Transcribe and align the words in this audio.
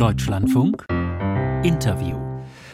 Deutschlandfunk. 0.00 0.86
Interview 1.62 2.19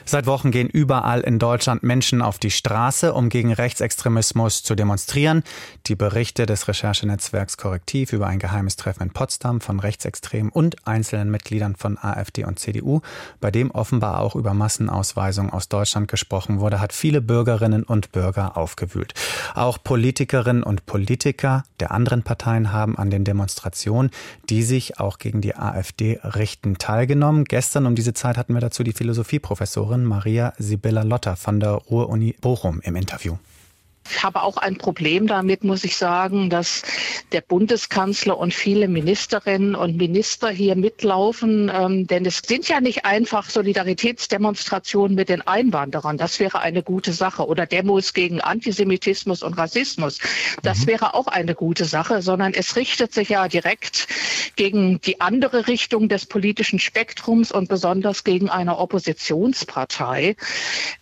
Seit 0.09 0.27
Wochen 0.27 0.53
gehen 0.53 0.69
überall 0.69 1.23
in 1.23 1.41
Deutschland 1.41 1.83
Menschen 1.83 2.23
auf 2.23 2.39
die 2.39 2.53
Straße, 2.53 3.13
um 3.13 3.29
gegen 3.29 3.53
Rechtsextremismus 3.53 4.63
zu 4.63 4.77
demonstrieren. 4.77 5.43
Die 5.89 5.97
Berichte 5.97 6.47
des 6.47 6.69
Recherchenetzwerks 6.69 7.57
Korrektiv 7.57 8.13
über 8.13 8.29
ein 8.29 8.39
geheimes 8.39 8.77
Treffen 8.77 9.03
in 9.03 9.11
Potsdam 9.11 9.61
von 9.61 9.81
Rechtsextremen 9.81 10.53
und 10.53 10.87
einzelnen 10.87 11.33
Mitgliedern 11.33 11.75
von 11.75 11.99
AfD 11.99 12.45
und 12.45 12.61
CDU, 12.61 13.01
bei 13.41 13.51
dem 13.51 13.73
offenbar 13.73 14.21
auch 14.21 14.37
über 14.37 14.55
Massenausweisung 14.55 15.51
aus 15.51 15.69
Deutschland 15.69 16.07
gesprochen 16.07 16.61
wurde, 16.61 16.81
hat 16.81 16.93
viele 16.93 17.21
Bürgerinnen 17.21 17.83
und 17.83 18.13
Bürger 18.13 18.57
aufgewühlt. 18.57 19.13
Auch 19.57 19.83
Politikerinnen 19.83 20.63
und 20.63 20.87
Politiker 20.87 21.65
der 21.81 21.91
anderen 21.91 22.23
Parteien 22.23 22.71
haben 22.71 22.97
an 22.97 23.11
den 23.11 23.25
Demonstrationen, 23.25 24.13
die 24.51 24.63
sich 24.63 25.01
auch 25.01 25.19
gegen 25.19 25.41
die 25.41 25.57
AfD 25.57 26.21
richten, 26.23 26.79
teilgenommen. 26.79 27.45
Gestern 27.45 27.87
um 27.87 27.97
diese 27.97 28.15
Zeit 28.15 28.37
hatten 28.37 28.55
wir 28.55 28.61
dazu 28.61 28.85
die 28.85 28.93
Philosophieprofessorin 28.93 29.96
Professorin 29.97 30.05
Maria 30.05 30.53
Sibylla 30.59 31.03
Lotter 31.03 31.37
von 31.37 31.61
der 31.61 31.71
Ruhr-Uni 31.71 32.37
Bochum 32.41 32.81
im 32.83 32.97
Interview. 32.97 33.37
Ich 34.11 34.23
habe 34.23 34.43
auch 34.43 34.57
ein 34.57 34.79
Problem 34.79 35.27
damit, 35.27 35.65
muss 35.65 35.85
ich 35.85 35.97
sagen, 35.97 36.51
dass 36.51 36.83
der 37.33 37.41
Bundeskanzler 37.41 38.37
und 38.39 38.55
viele 38.55 38.89
Ministerinnen 38.89 39.75
und 39.75 39.97
Minister 39.97 40.49
hier 40.49 40.77
mitlaufen. 40.77 41.71
Ähm, 41.75 42.07
denn 42.07 42.25
es 42.25 42.39
sind 42.39 42.69
ja 42.69 42.81
nicht 42.81 43.05
einfach 43.05 43.51
Solidaritätsdemonstrationen 43.51 45.15
mit 45.15 45.29
den 45.29 45.43
Einwanderern. 45.47 46.17
Das 46.17 46.41
wäre 46.41 46.61
eine 46.61 46.83
gute 46.83 47.13
Sache. 47.13 47.47
Oder 47.47 47.67
Demos 47.67 48.13
gegen 48.15 48.41
Antisemitismus 48.41 49.43
und 49.43 49.55
Rassismus. 49.55 50.19
Das 50.63 50.81
mhm. 50.81 50.87
wäre 50.87 51.15
auch 51.15 51.27
eine 51.27 51.55
gute 51.55 51.85
Sache, 51.85 52.23
sondern 52.23 52.55
es 52.55 52.77
richtet 52.77 53.13
sich 53.13 53.31
ja 53.31 53.49
direkt 53.49 54.09
gegen 54.57 55.01
die 55.01 55.21
andere 55.21 55.67
Richtung 55.67 56.09
des 56.09 56.27
politischen 56.27 56.79
Spektrums 56.79 57.53
und 57.53 57.69
besonders 57.69 58.25
gegen 58.25 58.49
eine 58.49 58.79
Oppositionspartei. 58.79 60.37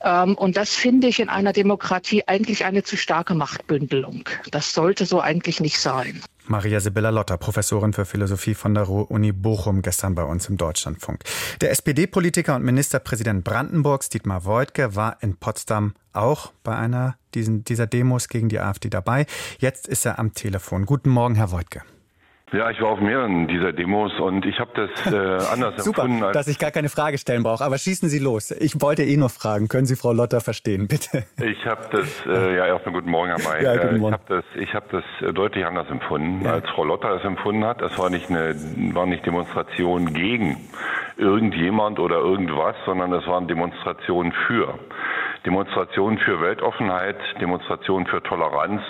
Ähm, 0.03 0.35
und 0.35 0.57
das 0.57 0.75
finde 0.75 1.09
ich 1.09 1.21
in 1.21 1.29
einer 1.29 1.53
Demokratie 1.53 2.25
eigentlich 2.27 2.65
eine 2.65 2.83
zu 2.83 2.94
starke 2.97 3.35
Machtbündelung. 3.35 4.29
Das 4.51 4.73
sollte 4.73 5.07
so 5.07 5.21
eigentlich 5.21 5.61
nicht 5.61 5.79
sein. 5.79 6.23
Maria 6.47 6.79
Sibylla 6.79 7.09
Lotter, 7.09 7.39
Professorin 7.39 7.95
für 7.95 8.05
Philosophie 8.05 8.55
von 8.55 8.75
der 8.75 8.85
Ruhr-Uni 8.85 9.33
Bochum, 9.33 9.81
gestern 9.81 10.15
bei 10.15 10.25
uns 10.25 10.49
im 10.49 10.59
Deutschlandfunk. 10.59 11.25
Der 11.63 11.71
SPD-Politiker 11.71 12.55
und 12.55 12.65
Ministerpräsident 12.65 13.45
Brandenburgs, 13.45 14.11
Dietmar 14.11 14.45
Woidke, 14.45 14.95
war 14.95 15.17
in 15.23 15.37
Potsdam 15.37 15.95
auch 16.13 16.53
bei 16.63 16.77
einer 16.77 17.17
diesen, 17.35 17.65
dieser 17.65 17.87
Demos 17.87 18.29
gegen 18.29 18.51
die 18.51 18.61
AfD 18.61 18.91
dabei. 18.91 19.27
Jetzt 19.59 19.89
ist 19.89 20.05
er 20.05 20.19
am 20.19 20.35
Telefon. 20.35 20.85
Guten 20.85 21.09
Morgen, 21.09 21.35
Herr 21.35 21.51
Woidke. 21.51 21.83
Ja, 22.53 22.71
ich 22.71 22.81
war 22.81 22.91
auf 22.91 23.01
mehreren 23.01 23.49
dieser 23.49 23.73
Demos 23.73 24.13
und 24.21 24.45
ich 24.45 24.61
habe 24.61 24.71
das 24.75 25.13
äh, 25.13 25.17
anders 25.53 25.83
Super, 25.83 26.03
empfunden. 26.03 26.33
dass 26.33 26.47
ich 26.47 26.59
gar 26.59 26.71
keine 26.71 26.89
Frage 26.89 27.19
stellen 27.19 27.43
brauche. 27.43 27.65
Aber 27.65 27.79
schießen 27.79 28.09
Sie 28.09 28.19
los. 28.19 28.51
Ich 28.51 28.81
wollte 28.81 29.03
eh 29.03 29.17
nur 29.17 29.31
fragen. 29.31 29.69
Können 29.69 29.87
Sie 29.87 29.97
Frau 29.97 30.13
Lotter 30.13 30.41
verstehen, 30.41 30.87
bitte? 30.89 31.25
Ich 31.43 31.65
habe 31.67 31.83
das, 31.91 32.07
äh, 32.27 32.57
ja 32.57 32.67
erstmal 32.67 32.95
guten 32.95 33.11
Morgen, 33.11 33.31
Herr 33.31 33.51
May. 33.51 33.65
Ja, 33.65 33.77
guten 33.77 33.99
Morgen. 33.99 34.15
Ich 34.15 34.21
habe 34.21 34.43
das, 34.43 34.63
ich 34.63 34.75
hab 34.75 34.91
das 34.91 35.05
äh, 35.21 35.33
deutlich 35.33 35.65
anders 35.65 35.89
empfunden, 35.91 36.45
ja. 36.45 36.53
als 36.53 36.69
Frau 36.71 36.85
Lotter 36.85 37.17
es 37.17 37.25
empfunden 37.25 37.65
hat. 37.65 37.81
Es 37.83 37.99
war 37.99 38.11
nicht 38.11 38.29
eine, 38.31 38.55
war 38.95 39.07
nicht 39.07 39.25
Demonstration 39.27 40.13
gegen 40.13 40.57
irgendjemand 41.17 41.99
oder 41.99 42.17
irgendwas, 42.17 42.77
sondern 42.85 43.13
es 43.13 43.27
waren 43.27 43.49
Demonstrationen 43.49 44.33
für. 44.47 44.79
Demonstrationen 45.47 46.19
für 46.19 46.41
Weltoffenheit, 46.41 47.17
Demonstrationen 47.41 48.07
für 48.07 48.23
Toleranz, 48.23 48.83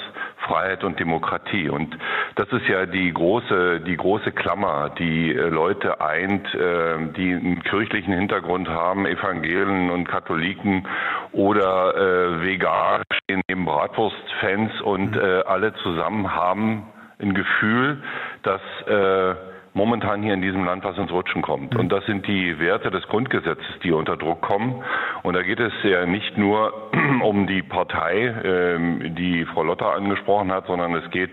Freiheit 0.46 0.84
und 0.84 0.98
Demokratie. 1.00 1.68
Und 1.68 1.96
das 2.36 2.48
ist 2.52 2.66
ja 2.68 2.86
die 2.86 3.12
große, 3.12 3.80
die 3.80 3.96
große 3.96 4.32
Klammer, 4.32 4.90
die 4.98 5.32
äh, 5.32 5.48
Leute 5.48 6.00
eint, 6.00 6.46
äh, 6.54 6.96
die 7.16 7.32
einen 7.32 7.62
kirchlichen 7.62 8.14
Hintergrund 8.14 8.68
haben, 8.68 9.06
Evangelen 9.06 9.90
und 9.90 10.08
Katholiken 10.08 10.86
oder 11.32 11.96
äh, 11.96 12.42
Vegan 12.42 13.02
stehen 13.12 13.42
neben 13.48 13.64
Bratwurstfans 13.64 14.80
und 14.82 15.16
mhm. 15.16 15.20
äh, 15.20 15.42
alle 15.42 15.74
zusammen 15.74 16.34
haben 16.34 16.86
ein 17.20 17.34
Gefühl, 17.34 18.02
dass 18.42 18.60
äh, 18.86 19.34
momentan 19.74 20.22
hier 20.22 20.34
in 20.34 20.40
diesem 20.40 20.64
Land 20.64 20.84
was 20.84 20.96
ins 20.96 21.10
Rutschen 21.10 21.42
kommt. 21.42 21.74
Und 21.74 21.90
das 21.90 22.06
sind 22.06 22.26
die 22.26 22.58
Werte 22.58 22.90
des 22.90 23.02
Grundgesetzes, 23.08 23.66
die 23.82 23.90
unter 23.90 24.16
Druck 24.16 24.40
kommen. 24.40 24.82
Und 25.24 25.34
da 25.34 25.42
geht 25.42 25.60
es 25.60 25.72
ja 25.82 26.06
nicht 26.06 26.38
nur 26.38 26.92
um 27.22 27.46
die 27.46 27.62
Partei, 27.62 28.34
ähm, 28.44 29.14
die 29.16 29.44
Frau 29.44 29.64
Lotter 29.64 29.92
angesprochen 29.92 30.52
hat, 30.52 30.66
sondern 30.68 30.94
es 30.94 31.10
geht 31.10 31.32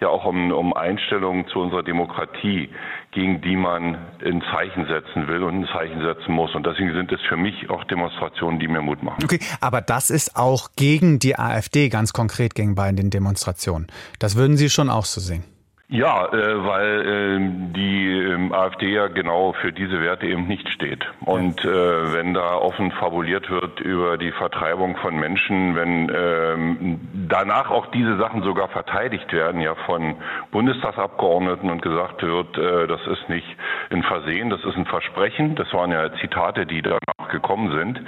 ja 0.00 0.08
auch 0.08 0.24
um, 0.24 0.50
um 0.50 0.72
Einstellungen 0.72 1.46
zu 1.48 1.60
unserer 1.60 1.82
Demokratie, 1.82 2.70
gegen 3.12 3.42
die 3.42 3.54
man 3.54 3.98
ein 4.24 4.42
Zeichen 4.50 4.86
setzen 4.86 5.28
will 5.28 5.42
und 5.42 5.60
ein 5.60 5.68
Zeichen 5.72 6.00
setzen 6.00 6.32
muss. 6.32 6.54
Und 6.54 6.66
deswegen 6.66 6.92
sind 6.94 7.12
es 7.12 7.20
für 7.28 7.36
mich 7.36 7.68
auch 7.68 7.84
Demonstrationen, 7.84 8.58
die 8.58 8.66
mir 8.66 8.80
Mut 8.80 9.02
machen. 9.02 9.22
Okay, 9.22 9.38
aber 9.60 9.82
das 9.82 10.10
ist 10.10 10.36
auch 10.36 10.70
gegen 10.76 11.18
die 11.18 11.38
AfD 11.38 11.90
ganz 11.90 12.14
konkret 12.14 12.54
gegen 12.54 12.74
bei 12.74 12.90
den 12.92 13.10
Demonstrationen. 13.10 13.88
Das 14.18 14.36
würden 14.36 14.56
Sie 14.56 14.70
schon 14.70 14.88
auch 14.88 15.04
so 15.04 15.20
sehen. 15.20 15.53
Ja, 15.94 16.26
äh, 16.26 16.66
weil 16.66 17.06
äh, 17.06 17.38
die 17.72 18.18
äh, 18.18 18.52
AfD 18.52 18.92
ja 18.92 19.06
genau 19.06 19.52
für 19.52 19.72
diese 19.72 20.00
Werte 20.00 20.26
eben 20.26 20.48
nicht 20.48 20.68
steht. 20.70 21.06
Und 21.20 21.64
äh, 21.64 22.12
wenn 22.12 22.34
da 22.34 22.56
offen 22.56 22.90
fabuliert 22.90 23.48
wird 23.48 23.78
über 23.78 24.18
die 24.18 24.32
Vertreibung 24.32 24.96
von 24.96 25.14
Menschen, 25.14 25.76
wenn 25.76 26.10
ähm, 26.12 27.00
danach 27.28 27.70
auch 27.70 27.86
diese 27.92 28.16
Sachen 28.16 28.42
sogar 28.42 28.70
verteidigt 28.70 29.32
werden, 29.32 29.60
ja 29.60 29.76
von 29.86 30.16
Bundestagsabgeordneten 30.50 31.70
und 31.70 31.80
gesagt 31.80 32.24
wird, 32.24 32.58
äh, 32.58 32.88
das 32.88 33.06
ist 33.06 33.28
nicht 33.28 33.46
ein 33.90 34.02
Versehen, 34.02 34.50
das 34.50 34.64
ist 34.64 34.76
ein 34.76 34.86
Versprechen, 34.86 35.54
das 35.54 35.72
waren 35.72 35.92
ja 35.92 36.12
Zitate, 36.20 36.66
die 36.66 36.82
danach 36.82 37.30
gekommen 37.30 37.70
sind, 37.70 38.00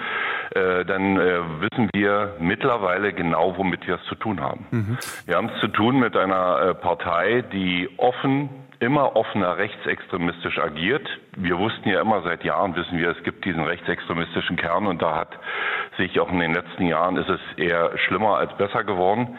äh, 0.51 0.85
dann 0.85 1.19
äh, 1.19 1.41
wissen 1.61 1.91
wir 1.93 2.37
mittlerweile 2.41 3.13
genau, 3.13 3.57
womit 3.57 3.87
wir 3.87 3.97
es 3.97 4.05
zu 4.05 4.15
tun 4.15 4.41
haben. 4.41 4.67
Mhm. 4.71 4.99
Wir 5.27 5.37
haben 5.37 5.51
es 5.55 5.61
zu 5.61 5.69
tun 5.69 5.99
mit 5.99 6.17
einer 6.17 6.61
äh, 6.61 6.75
Partei, 6.75 7.43
die 7.53 7.67
die 7.67 7.89
offen 7.99 8.49
immer 8.79 9.17
offener 9.17 9.57
rechtsextremistisch 9.57 10.59
agiert. 10.59 11.09
Wir 11.37 11.59
wussten 11.59 11.89
ja 11.89 12.01
immer 12.01 12.23
seit 12.23 12.45
Jahren, 12.45 12.77
wissen 12.77 12.99
wir, 12.99 13.11
es 13.11 13.23
gibt 13.23 13.45
diesen 13.45 13.63
rechtsextremistischen 13.63 14.57
Kern 14.57 14.87
und 14.87 15.01
da 15.01 15.17
hat 15.17 15.31
sich 15.97 16.21
auch 16.21 16.31
in 16.31 16.39
den 16.39 16.55
letzten 16.55 16.87
Jahren 16.87 17.17
ist 17.17 17.29
es 17.29 17.41
eher 17.57 17.97
schlimmer 17.99 18.37
als 18.37 18.55
besser 18.57 18.85
geworden. 18.85 19.39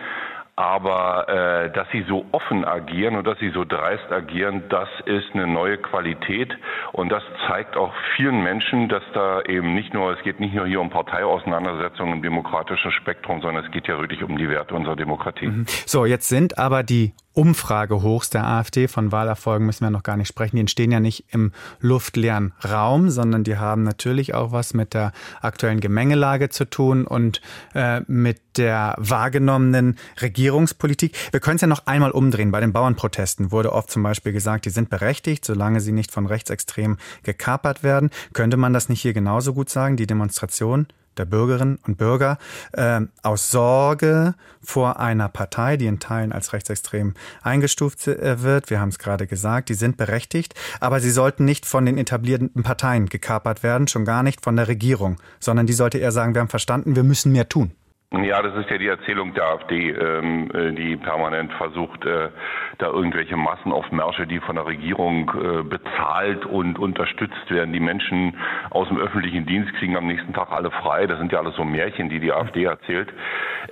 Aber 0.57 1.29
äh, 1.29 1.71
dass 1.71 1.87
sie 1.91 2.03
so 2.09 2.25
offen 2.31 2.65
agieren 2.65 3.15
und 3.15 3.27
dass 3.27 3.37
sie 3.37 3.51
so 3.51 3.63
dreist 3.63 4.11
agieren, 4.11 4.63
das 4.69 4.89
ist 5.05 5.27
eine 5.33 5.45
neue 5.45 5.77
Qualität 5.77 6.51
und 6.93 7.09
das 7.09 7.21
zeigt 7.47 7.77
auch 7.77 7.93
vielen 8.15 8.41
Menschen, 8.41 8.89
dass 8.89 9.03
da 9.13 9.41
eben 9.43 9.75
nicht 9.75 9.93
nur, 9.93 10.17
es 10.17 10.23
geht 10.23 10.39
nicht 10.39 10.55
nur 10.55 10.65
hier 10.65 10.81
um 10.81 10.89
Parteiauseinandersetzungen 10.89 12.13
im 12.13 12.21
demokratischen 12.23 12.91
Spektrum, 12.91 13.39
sondern 13.41 13.65
es 13.65 13.71
geht 13.71 13.87
ja 13.87 13.99
wirklich 13.99 14.23
um 14.23 14.35
die 14.35 14.49
Werte 14.49 14.73
unserer 14.73 14.95
Demokratie. 14.95 15.45
Mhm. 15.45 15.65
So, 15.85 16.07
jetzt 16.07 16.27
sind 16.27 16.57
aber 16.57 16.81
die 16.81 17.13
Umfragehochs 17.37 18.31
der 18.31 18.47
AfD, 18.47 18.87
von 18.87 19.11
Wahlerfolgen 19.11 19.67
müssen 19.67 19.85
wir 19.85 19.91
noch 19.91 20.01
gar 20.01 20.17
nicht 20.17 20.27
sprechen, 20.27 20.55
die 20.55 20.61
entstehen 20.61 20.91
ja 20.91 20.99
nicht 20.99 21.25
im 21.29 21.51
luftleeren 21.79 22.51
Raum, 22.67 23.11
sondern 23.11 23.43
die 23.43 23.57
haben 23.57 23.83
natürlich 23.83 24.33
auch 24.33 24.51
was 24.51 24.73
mit 24.73 24.95
der 24.95 25.11
aktuellen 25.39 25.79
Gemengelage 25.79 26.49
zu 26.49 26.65
tun 26.65 27.05
und 27.05 27.41
äh, 27.75 28.01
mit 28.07 28.41
der 28.57 28.95
wahrgenommenen 28.97 29.97
Regierungspolitik. 30.19 31.15
Wir 31.29 31.39
können 31.39 31.57
es 31.57 31.61
ja 31.61 31.67
noch 31.67 31.85
einmal 31.85 32.09
umdrehen. 32.09 32.49
Bei 32.49 32.59
den 32.59 32.73
Bauernprotesten 32.73 33.51
wurde 33.51 33.71
oft 33.71 33.91
zum 33.91 34.01
Beispiel 34.01 34.33
gesagt, 34.33 34.65
die 34.65 34.71
sind 34.71 34.89
berechtigt, 34.89 35.45
solange 35.45 35.79
sie 35.79 35.91
nicht 35.91 36.11
von 36.11 36.25
Rechtsextremen 36.25 36.97
gekapert 37.21 37.83
werden. 37.83 38.09
Könnte 38.33 38.57
man 38.57 38.73
das 38.73 38.89
nicht 38.89 39.01
hier 39.01 39.13
genauso 39.13 39.53
gut 39.53 39.69
sagen? 39.69 39.95
Die 39.95 40.07
Demonstration 40.07 40.87
der 41.19 41.25
Bürgerinnen 41.25 41.79
und 41.85 41.97
Bürger 41.97 42.37
äh, 42.73 43.01
aus 43.23 43.51
Sorge 43.51 44.35
vor 44.63 44.99
einer 44.99 45.29
Partei, 45.29 45.77
die 45.77 45.87
in 45.87 45.99
Teilen 45.99 46.31
als 46.31 46.53
rechtsextrem 46.53 47.13
eingestuft 47.41 48.07
äh, 48.07 48.41
wird. 48.41 48.69
Wir 48.69 48.79
haben 48.79 48.89
es 48.89 48.99
gerade 48.99 49.27
gesagt, 49.27 49.69
die 49.69 49.73
sind 49.73 49.97
berechtigt, 49.97 50.53
aber 50.79 50.99
sie 50.99 51.11
sollten 51.11 51.45
nicht 51.45 51.65
von 51.65 51.85
den 51.85 51.97
etablierten 51.97 52.63
Parteien 52.63 53.07
gekapert 53.07 53.63
werden, 53.63 53.87
schon 53.87 54.05
gar 54.05 54.23
nicht 54.23 54.41
von 54.41 54.55
der 54.55 54.67
Regierung, 54.67 55.17
sondern 55.39 55.67
die 55.67 55.73
sollte 55.73 55.97
eher 55.97 56.11
sagen, 56.11 56.33
wir 56.33 56.41
haben 56.41 56.49
verstanden, 56.49 56.95
wir 56.95 57.03
müssen 57.03 57.31
mehr 57.31 57.49
tun. 57.49 57.71
Ja, 58.13 58.41
das 58.41 58.55
ist 58.55 58.69
ja 58.69 58.77
die 58.77 58.87
Erzählung 58.87 59.33
der 59.33 59.47
AfD, 59.47 59.89
ähm, 59.89 60.49
äh, 60.53 60.71
die 60.71 60.95
permanent 60.95 61.51
versucht, 61.53 62.05
äh, 62.05 62.29
da 62.77 62.87
irgendwelche 62.87 63.35
Massenaufmärsche, 63.35 64.25
die 64.25 64.39
von 64.39 64.55
der 64.55 64.65
Regierung 64.65 65.29
äh, 65.29 65.63
bezahlt 65.63 66.45
und 66.45 66.79
unterstützt 66.79 67.51
werden. 67.51 67.73
Die 67.73 67.81
Menschen 67.81 68.37
aus 68.69 68.87
dem 68.87 68.97
öffentlichen 68.97 69.45
Dienst 69.45 69.73
kriegen 69.73 69.97
am 69.97 70.07
nächsten 70.07 70.33
Tag 70.33 70.53
alle 70.53 70.71
frei. 70.71 71.05
Das 71.05 71.19
sind 71.19 71.33
ja 71.33 71.39
alles 71.39 71.57
so 71.57 71.65
Märchen, 71.65 72.07
die 72.07 72.21
die 72.21 72.31
AfD 72.31 72.63
erzählt. 72.63 73.09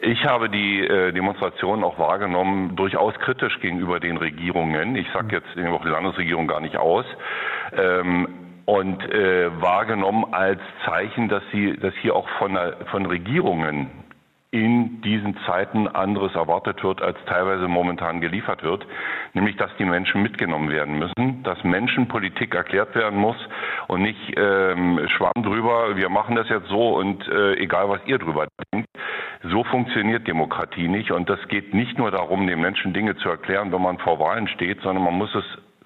Ich 0.01 0.25
habe 0.25 0.49
die 0.49 0.81
äh, 0.81 1.13
Demonstrationen 1.13 1.85
auch 1.85 1.97
wahrgenommen, 1.97 2.75
durchaus 2.75 3.13
kritisch 3.19 3.57
gegenüber 3.61 4.01
den 4.01 4.17
Regierungen. 4.17 4.97
Ich 4.97 5.07
sage 5.13 5.37
jetzt 5.37 5.47
auch 5.69 5.81
die 5.81 5.89
Landesregierung 5.89 6.47
gar 6.47 6.59
nicht 6.59 6.75
aus. 6.75 7.05
Ähm, 7.71 8.27
und 8.65 9.01
äh, 9.13 9.49
wahrgenommen 9.61 10.25
als 10.33 10.59
Zeichen, 10.83 11.29
dass 11.29 11.43
sie, 11.53 11.77
dass 11.77 11.93
hier 12.01 12.17
auch 12.17 12.27
von, 12.37 12.57
von 12.91 13.05
Regierungen 13.05 13.89
in 14.55 15.01
diesen 15.01 15.35
Zeiten 15.45 15.85
anderes 15.89 16.33
erwartet 16.33 16.81
wird, 16.81 17.01
als 17.01 17.17
teilweise 17.25 17.67
momentan 17.67 18.21
geliefert 18.21 18.63
wird, 18.63 18.87
nämlich 19.33 19.57
dass 19.57 19.69
die 19.77 19.83
Menschen 19.83 20.23
mitgenommen 20.23 20.69
werden 20.69 20.97
müssen, 20.97 21.43
dass 21.43 21.61
Menschen 21.65 22.07
Politik 22.07 22.55
erklärt 22.55 22.95
werden 22.95 23.19
muss 23.19 23.35
und 23.87 24.01
nicht 24.01 24.33
ähm, 24.37 25.01
Schwamm 25.09 25.43
drüber, 25.43 25.97
wir 25.97 26.07
machen 26.07 26.37
das 26.37 26.47
jetzt 26.47 26.69
so 26.69 26.95
und 26.95 27.27
äh, 27.27 27.55
egal 27.55 27.89
was 27.89 27.99
ihr 28.05 28.17
drüber 28.17 28.47
denkt. 28.71 28.87
So 29.43 29.65
funktioniert 29.65 30.25
Demokratie 30.25 30.87
nicht 30.87 31.11
und 31.11 31.29
das 31.29 31.45
geht 31.49 31.73
nicht 31.73 31.97
nur 31.97 32.09
darum, 32.11 32.47
den 32.47 32.61
Menschen 32.61 32.93
Dinge 32.93 33.17
zu 33.17 33.27
erklären, 33.27 33.73
wenn 33.73 33.81
man 33.81 33.97
vor 33.97 34.19
Wahlen 34.19 34.47
steht, 34.47 34.79
sondern 34.81 35.03
man 35.03 35.15
muss 35.15 35.35
es 35.35 35.43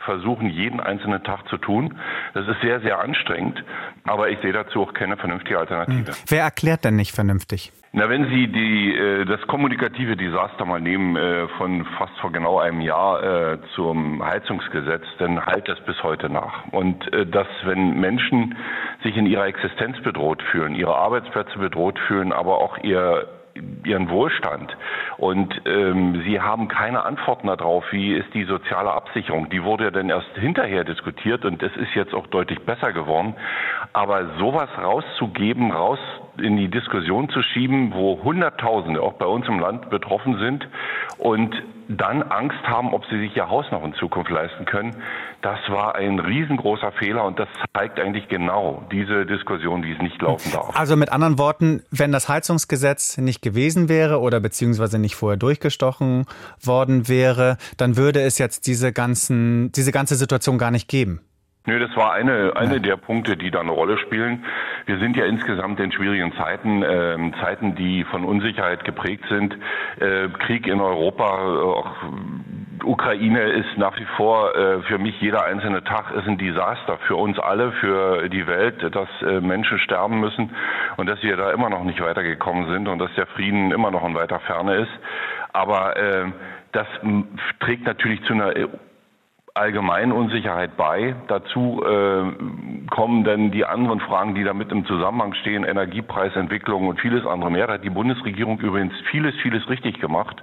versuchen, 0.10 0.50
jeden 0.50 0.80
einzelnen 0.80 1.24
Tag 1.24 1.48
zu 1.50 1.58
tun. 1.58 1.94
Das 2.34 2.48
ist 2.48 2.60
sehr, 2.62 2.80
sehr 2.80 3.00
anstrengend, 3.00 3.64
aber 4.06 4.30
ich 4.30 4.40
sehe 4.40 4.54
dazu 4.54 4.82
auch 4.82 4.94
keine 4.96 5.18
vernünftige 5.18 5.60
Alternative. 5.60 6.12
Hm. 6.12 6.24
Wer 6.28 6.42
erklärt 6.42 6.84
denn 6.84 6.96
nicht 6.96 7.14
vernünftig? 7.14 7.72
Na, 7.92 8.10
wenn 8.10 8.26
Sie 8.30 8.48
die, 8.48 8.96
äh, 8.96 9.26
das 9.26 9.42
kommunikative 9.48 10.16
Desaster 10.16 10.66
mal 10.66 10.82
nehmen 10.82 11.16
äh, 11.16 11.48
von 11.58 11.86
fast 11.98 12.16
vor 12.22 12.32
genau 12.32 12.60
einem 12.60 12.82
Jahr 12.82 13.24
äh, 13.24 13.58
zum 13.76 14.24
Heizungsgesetz, 14.24 15.04
dann 15.20 15.46
halt 15.46 15.68
das 15.68 15.80
bis 15.86 16.02
heute 16.02 16.30
nach. 16.30 16.72
Und 16.72 17.12
äh, 17.14 17.28
dass, 17.28 17.48
wenn 17.66 18.00
Menschen 18.00 18.56
sich 19.04 19.16
in 19.16 19.28
ihrer 19.28 19.46
Existenz 19.46 20.00
bedroht 20.02 20.42
fühlen, 20.52 20.76
ihre 20.76 20.96
Arbeitsplätze 20.96 21.58
bedroht 21.58 22.00
fühlen, 22.08 22.32
aber 22.32 22.60
auch 22.60 22.78
ihr 22.80 23.28
ihren 23.84 24.10
Wohlstand. 24.10 24.76
Und 25.18 25.62
ähm, 25.66 26.22
sie 26.26 26.40
haben 26.40 26.68
keine 26.68 27.04
Antworten 27.06 27.48
darauf, 27.48 27.84
wie 27.92 28.14
ist 28.14 28.34
die 28.34 28.46
soziale 28.46 28.92
Absicherung. 28.92 29.50
Die 29.50 29.64
wurde 29.64 29.86
ja 29.86 29.92
dann 29.92 30.10
erst 30.10 30.30
hinterher 30.36 30.84
diskutiert 30.84 31.46
und 31.46 31.62
es 31.62 31.76
ist 31.76 31.94
jetzt 31.96 32.14
auch 32.14 32.28
deutlich 32.28 32.60
besser 32.62 32.94
geworden. 32.94 33.36
Aber 33.94 34.38
sowas 34.38 34.70
rauszugeben, 34.78 35.72
raus 35.72 36.00
in 36.40 36.58
die 36.58 36.70
Diskussion 36.70 37.30
zu 37.30 37.42
schieben, 37.42 37.94
wo 37.94 38.22
Hunderttausende 38.24 39.02
auch 39.02 39.14
bei 39.14 39.26
uns 39.26 39.48
im 39.48 39.60
Land 39.60 39.90
betroffen 39.90 40.38
sind 40.40 40.68
und 41.18 41.56
dann 41.90 42.22
Angst 42.22 42.62
haben, 42.64 42.94
ob 42.94 43.04
sie 43.08 43.20
sich 43.20 43.36
ihr 43.36 43.50
Haus 43.50 43.66
noch 43.72 43.84
in 43.84 43.94
Zukunft 43.96 44.30
leisten 44.30 44.66
können, 44.66 44.96
das 45.42 45.58
war 45.70 45.96
ein 45.96 46.20
riesengroßer 46.20 46.92
Fehler 46.92 47.26
und 47.26 47.40
das 47.40 47.48
zeigt 47.76 48.00
eigentlich 48.00 48.28
genau 48.28 48.84
diese 48.92 49.26
Diskussion, 49.26 49.84
wie 49.84 49.94
es 49.94 50.00
nicht 50.00 50.22
laufen 50.22 50.52
darf. 50.52 50.78
Also 50.78 50.96
mit 50.96 51.12
anderen 51.12 51.40
Worten, 51.40 51.82
wenn 51.90 52.12
das 52.12 52.30
Heizungsgesetz 52.30 53.18
nicht 53.18 53.42
gewesen 53.42 53.90
wäre 53.90 54.20
oder 54.20 54.40
beziehungsweise 54.40 55.00
nicht 55.00 55.16
vorher 55.16 55.38
durchgestochen 55.38 56.26
worden 56.62 57.08
wäre, 57.08 57.58
dann 57.78 57.98
würde 57.98 58.22
es 58.22 58.38
jetzt 58.38 58.68
diese 58.68 58.94
ganzen, 58.94 59.72
diese 59.72 59.92
ganze 59.92 60.16
Situation 60.16 60.60
gar 60.60 60.72
nicht 60.72 60.88
geben. 60.88 61.22
Nö, 61.70 61.78
das 61.78 61.96
war 61.96 62.14
eine, 62.14 62.54
eine 62.56 62.74
ja. 62.74 62.80
der 62.80 62.98
Punkte, 62.98 63.38
die 63.38 63.52
da 63.52 63.60
eine 63.60 63.70
Rolle 63.70 64.00
spielen. 64.00 64.44
Wir 64.88 64.98
sind 64.98 65.16
ja 65.16 65.26
insgesamt 65.26 65.80
in 65.80 65.92
schwierigen 65.92 66.34
Zeiten, 66.34 66.82
äh, 66.82 67.32
Zeiten, 67.44 67.76
die 67.76 68.04
von 68.06 68.26
Unsicherheit 68.26 68.84
geprägt 68.86 69.26
sind. 69.30 69.56
Äh, 70.00 70.30
Krieg 70.30 70.66
in 70.66 70.82
Europa, 70.82 71.26
auch 71.28 71.96
Ukraine 72.84 73.52
ist 73.52 73.78
nach 73.78 73.96
wie 74.00 74.08
vor 74.18 74.56
äh, 74.56 74.82
für 74.82 74.98
mich 74.98 75.22
jeder 75.22 75.46
einzelne 75.46 75.84
Tag 75.84 76.12
ist 76.12 76.28
ein 76.28 76.40
Desaster 76.40 76.98
für 77.06 77.16
uns 77.16 77.38
alle, 77.38 77.72
für 77.74 78.30
die 78.30 78.48
Welt, 78.48 78.84
dass 78.96 79.10
äh, 79.22 79.40
Menschen 79.40 79.78
sterben 79.78 80.20
müssen 80.20 80.50
und 80.98 81.06
dass 81.06 81.22
wir 81.22 81.38
da 81.38 81.52
immer 81.52 81.70
noch 81.70 81.84
nicht 81.84 82.02
weitergekommen 82.02 82.68
sind 82.74 82.88
und 82.88 82.98
dass 82.98 83.14
der 83.16 83.28
Frieden 83.28 83.72
immer 83.72 83.92
noch 83.92 84.04
in 84.08 84.16
weiter 84.16 84.40
Ferne 84.40 84.76
ist. 84.78 84.92
Aber 85.54 85.96
äh, 85.98 86.32
das 86.72 86.88
trägt 87.60 87.86
natürlich 87.86 88.24
zu 88.24 88.34
einer 88.34 88.54
allgemeinen 89.60 90.12
Unsicherheit 90.12 90.78
bei. 90.78 91.16
Dazu 91.28 91.84
äh, 91.84 92.90
kommen 92.90 93.24
dann 93.24 93.52
die 93.52 93.66
anderen 93.66 94.00
Fragen, 94.00 94.34
die 94.34 94.44
damit 94.44 94.72
im 94.72 94.86
Zusammenhang 94.86 95.34
stehen, 95.36 95.64
Energiepreisentwicklung 95.64 96.88
und 96.88 97.00
vieles 97.00 97.26
andere 97.26 97.52
mehr. 97.52 97.68
Da 97.68 97.74
hat 97.74 97.84
die 97.84 97.90
Bundesregierung 97.90 98.60
übrigens 98.60 98.94
vieles, 99.12 99.36
vieles 99.42 99.70
richtig 99.70 100.00
gemacht. 100.00 100.42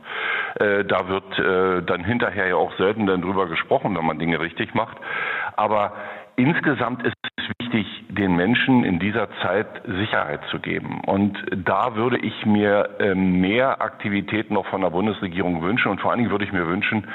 Äh, 0.60 0.84
da 0.84 1.08
wird 1.08 1.38
äh, 1.38 1.82
dann 1.82 2.04
hinterher 2.04 2.48
ja 2.48 2.56
auch 2.56 2.76
selten 2.76 3.06
dann 3.06 3.22
drüber 3.22 3.46
gesprochen, 3.46 3.96
wenn 3.96 4.04
man 4.04 4.18
Dinge 4.18 4.38
richtig 4.38 4.74
macht. 4.74 4.98
Aber 5.56 5.92
insgesamt 6.36 7.02
ist 7.04 7.15
es 7.38 7.44
wichtig, 7.60 7.86
den 8.08 8.34
Menschen 8.34 8.84
in 8.84 8.98
dieser 8.98 9.28
Zeit 9.42 9.66
Sicherheit 9.86 10.40
zu 10.50 10.58
geben. 10.58 11.00
Und 11.06 11.36
da 11.54 11.94
würde 11.94 12.18
ich 12.18 12.46
mir 12.46 12.88
ähm, 12.98 13.40
mehr 13.40 13.82
Aktivitäten 13.82 14.54
noch 14.54 14.66
von 14.66 14.80
der 14.80 14.90
Bundesregierung 14.90 15.62
wünschen. 15.62 15.90
Und 15.90 16.00
vor 16.00 16.10
allen 16.10 16.20
Dingen 16.20 16.30
würde 16.30 16.44
ich 16.44 16.52
mir 16.52 16.66
wünschen, 16.66 17.06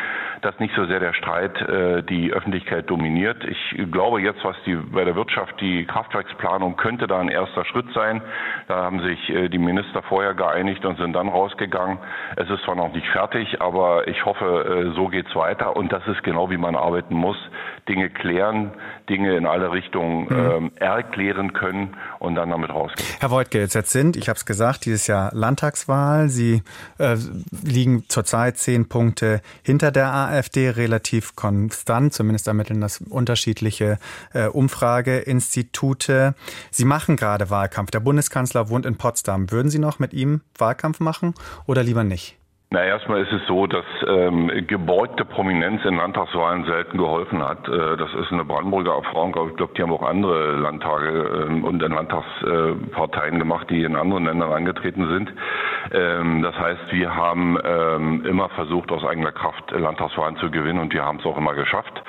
dass 0.42 0.60
nicht 0.60 0.76
so 0.76 0.86
sehr 0.86 1.00
der 1.00 1.14
Streit 1.14 1.60
äh, 1.62 2.04
die 2.04 2.32
Öffentlichkeit 2.32 2.90
dominiert. 2.90 3.44
Ich 3.46 3.92
glaube 3.92 4.22
jetzt, 4.22 4.44
was 4.44 4.56
die 4.66 4.76
bei 4.76 5.04
der 5.06 5.16
Wirtschaft 5.16 5.60
die 5.60 5.86
Kraftwerksplanung 5.86 6.78
könnte 6.78 7.08
da 7.08 7.20
ein 7.20 7.30
erster 7.30 7.66
Schritt 7.66 7.92
sein. 7.94 8.22
Da 8.68 8.76
haben 8.76 9.00
sich 9.02 9.30
äh, 9.30 9.50
die 9.50 9.58
Minister 9.60 10.04
vorher 10.04 10.36
geeinigt 10.36 10.86
und 10.86 10.98
sind 10.98 11.14
dann 11.14 11.30
rausgegangen. 11.30 11.98
Es 12.36 12.50
ist 12.50 12.64
zwar 12.64 12.76
noch 12.76 12.94
nicht 12.94 13.08
fertig, 13.08 13.60
aber 13.60 14.08
ich 14.08 14.24
hoffe, 14.24 14.92
äh, 14.92 14.96
so 14.96 15.08
geht's 15.08 15.36
weiter. 15.36 15.76
Und 15.76 15.92
das 15.92 16.06
ist 16.08 16.22
genau 16.24 16.52
wie 16.52 16.58
man 16.58 16.76
arbeiten 16.76 17.16
muss. 17.16 17.38
Dinge 17.90 18.10
klären, 18.10 18.72
Dinge 19.12 19.36
in 19.36 19.46
alle 19.46 19.72
Richtungen 19.72 20.24
mhm. 20.24 20.52
ähm, 20.52 20.72
erklären 20.76 21.52
können 21.52 21.98
und 22.20 22.36
dann 22.36 22.50
damit 22.50 22.70
rausgehen. 22.70 23.08
Herr 23.20 23.30
Voigtke, 23.30 23.60
jetzt 23.60 23.92
sind, 23.92 24.16
ich 24.16 24.30
habe 24.30 24.38
es 24.38 24.46
gesagt, 24.46 24.86
dieses 24.86 25.08
Jahr 25.08 25.32
Landtagswahl. 25.34 26.30
Sie 26.30 26.64
äh, 26.98 27.18
liegen 27.64 28.06
zurzeit 28.08 28.58
zehn 28.58 28.88
Punkte 28.88 29.42
hinter 29.64 29.92
der 29.92 30.14
AfD, 30.14 30.70
relativ 30.70 31.36
konstant, 31.36 32.14
zumindest 32.14 32.48
ermitteln 32.48 32.80
das 32.80 33.02
unterschiedliche 33.02 33.98
äh, 34.34 34.48
Umfrageinstitute. 34.48 36.34
Sie 36.72 36.86
machen 36.86 37.18
gerade 37.18 37.50
Wahlkampf. 37.50 37.92
Der 37.92 38.00
Bundeskanzler 38.00 38.70
wohnt 38.70 38.86
in 38.86 38.98
Potsdam. 38.98 39.52
Würden 39.52 39.70
Sie 39.70 39.80
noch 39.80 40.00
mit 40.00 40.14
ihm 40.14 40.42
Wahlkampf 40.58 41.02
machen 41.02 41.34
oder 41.68 41.84
lieber 41.84 42.06
nicht? 42.06 42.41
Na, 42.74 42.86
erstmal 42.86 43.22
ist 43.22 43.34
es 43.34 43.46
so, 43.48 43.68
dass 43.68 43.84
ähm, 44.08 44.50
gebeugte 44.66 45.26
Prominenz 45.26 45.84
in 45.84 45.98
Landtagswahlen 45.98 46.64
selten 46.64 46.98
geholfen 46.98 47.46
hat. 47.46 47.68
Äh, 47.68 47.98
das 47.98 48.14
ist 48.14 48.32
eine 48.32 48.46
Brandenburger 48.46 48.94
Erfahrung, 48.94 49.36
aber 49.36 49.50
ich 49.50 49.58
glaube, 49.58 49.74
die 49.76 49.82
haben 49.82 49.92
auch 49.92 50.04
andere 50.04 50.56
Landtage 50.56 51.48
ähm, 51.50 51.66
und 51.66 51.82
Landtagsparteien 51.82 53.40
gemacht, 53.40 53.70
die 53.70 53.84
in 53.84 53.98
anderen 53.98 54.24
Ländern 54.24 54.54
angetreten 54.54 55.06
sind. 55.10 55.34
Ähm, 55.92 56.44
das 56.44 56.58
heißt, 56.58 56.94
wir 56.94 57.14
haben 57.14 57.58
ähm, 57.62 58.26
immer 58.26 58.48
versucht, 58.48 58.90
aus 58.94 59.04
eigener 59.04 59.34
Kraft 59.34 59.70
Landtagswahlen 59.72 60.38
zu 60.38 60.50
gewinnen 60.50 60.80
und 60.80 60.94
wir 60.94 61.04
haben 61.04 61.20
es 61.20 61.26
auch 61.26 61.38
immer 61.38 61.56
geschafft. 61.56 62.02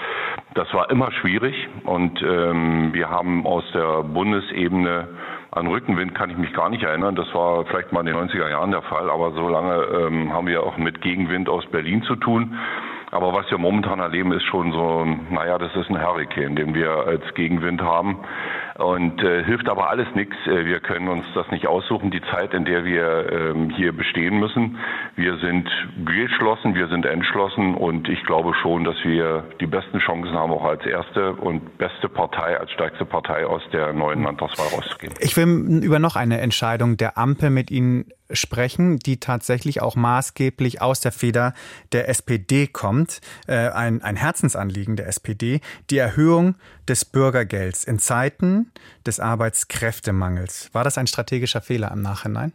Das 0.55 0.73
war 0.75 0.89
immer 0.91 1.11
schwierig 1.11 1.57
und 1.83 2.23
ähm, 2.23 2.95
wir 2.95 3.11
haben 3.11 3.47
aus 3.47 3.65
der 3.75 4.05
Bundesebene 4.05 5.09
an 5.53 5.67
Rückenwind 5.67 6.15
kann 6.15 6.31
ich 6.31 6.39
mich 6.39 6.53
gar 6.55 6.71
nicht 6.71 6.83
erinnern. 6.83 7.15
Das 7.15 7.33
war 7.35 7.65
vielleicht 7.67 7.93
mal 7.93 8.01
in 8.01 8.07
den 8.07 8.17
90er 8.17 8.49
Jahren 8.49 8.71
der 8.71 8.83
Fall, 8.83 9.11
aber 9.11 9.33
so 9.33 9.49
lange 9.49 9.75
ähm, 9.85 10.33
haben 10.33 10.47
wir 10.47 10.63
auch 10.63 10.79
mit 10.79 11.03
Gegenwind 11.03 11.49
aus 11.49 11.67
Berlin 11.67 12.03
zu 12.03 12.17
tun. 12.17 12.59
Aber 13.13 13.35
was 13.35 13.49
wir 13.51 13.59
momentan 13.59 14.01
erleben, 14.01 14.33
ist 14.33 14.45
schon 14.45 14.73
so, 14.73 15.05
naja, 15.05 15.59
das 15.59 15.77
ist 15.77 15.91
ein 15.91 16.01
Hurricane, 16.01 16.57
den 16.57 16.75
wir 16.75 16.91
als 17.07 17.23
Gegenwind 17.35 17.83
haben. 17.83 18.21
Und 18.79 19.23
äh, 19.23 19.45
hilft 19.45 19.69
aber 19.69 19.91
alles 19.91 20.07
nichts. 20.15 20.35
Äh, 20.47 20.65
wir 20.65 20.81
können 20.81 21.09
uns 21.09 21.27
das 21.35 21.47
nicht 21.51 21.67
aussuchen, 21.67 22.11
die 22.11 22.23
Zeit, 22.33 22.55
in 22.55 22.65
der 22.65 22.87
wir 22.87 23.31
ähm, 23.31 23.69
hier 23.69 23.93
bestehen 23.93 24.41
müssen. 24.41 24.79
Wir 25.15 25.37
sind 25.37 25.69
geschlossen, 26.07 26.75
wir 26.75 26.89
sind 26.89 27.05
entschlossen 27.05 27.75
und 27.75 28.09
ich 28.09 28.25
glaube 28.25 28.55
schon, 28.55 28.85
dass 28.85 28.97
wir 29.05 29.45
die 29.61 29.67
besten 29.67 29.99
Chancen 29.99 30.33
haben, 30.33 30.51
auch 30.51 30.65
als 30.65 30.87
erste 30.87 31.35
und 31.35 31.77
beste 31.77 32.09
Partei, 32.09 32.59
als 32.59 32.71
stärkste 32.71 33.05
Partei 33.05 33.45
aus 33.45 33.61
der 33.75 33.93
neuen 33.93 34.23
Landtagswahl 34.23 34.69
rauszugehen. 34.69 35.13
Ich 35.21 35.37
will 35.37 35.85
über 35.85 35.99
noch 35.99 36.17
eine 36.17 36.41
Entscheidung 36.41 36.97
der 36.97 37.19
Ampel 37.19 37.51
mit 37.51 37.71
Ihnen 37.71 38.07
sprechen, 38.33 38.99
die 38.99 39.21
tatsächlich 39.21 39.83
auch 39.83 39.97
maßgeblich 39.97 40.81
aus 40.81 41.01
der 41.01 41.13
Feder 41.13 41.55
der 41.93 42.09
SPD 42.09 42.67
kommt. 42.67 43.21
Äh, 43.47 43.69
ein, 43.69 44.03
ein 44.03 44.17
Herzensanliegen 44.17 44.97
der 44.97 45.07
SPD, 45.09 45.61
die 45.91 45.99
Erhöhung 45.99 46.57
des 46.89 47.05
Bürgergelds 47.05 47.85
in 47.85 47.99
Zeiten 47.99 48.73
des 49.07 49.21
Arbeitskräftemangels. 49.21 50.71
War 50.73 50.85
das 50.85 50.99
ein 50.99 51.07
strategischer 51.07 51.61
Fehler 51.61 51.91
im 51.93 52.03
Nachhinein? 52.03 52.53